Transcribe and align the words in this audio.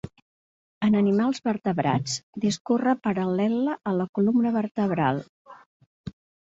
En 0.87 0.95
animals 1.01 1.41
vertebrats 1.49 2.17
discorre 2.47 2.97
paral·lela 3.05 3.79
a 3.93 3.97
la 4.01 4.11
columna 4.21 4.57
vertebral. 4.61 5.27